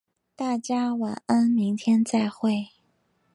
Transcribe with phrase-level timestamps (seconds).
[0.35, 2.69] 大家晚安，明天再会。